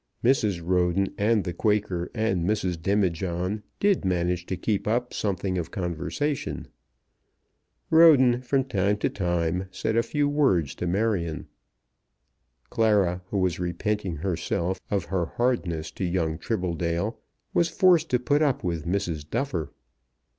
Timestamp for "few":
10.01-10.27